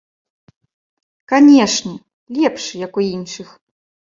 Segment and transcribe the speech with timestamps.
[1.33, 1.93] Канешне,
[2.39, 3.49] лепшы, як у іншых.